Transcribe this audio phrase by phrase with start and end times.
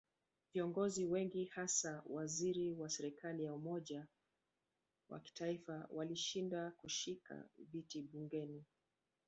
[0.53, 4.07] Viongozi wengi hasa mawaziri wa serikali ya umoja
[5.09, 8.65] wa kitaifa walishindwa kushika viti bungeni.